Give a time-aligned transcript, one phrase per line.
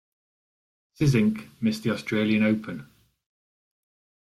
[0.95, 2.87] Czink missed the Australian Open.